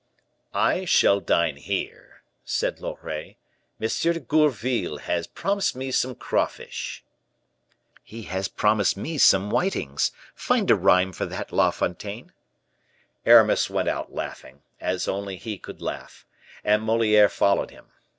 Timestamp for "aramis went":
13.27-13.89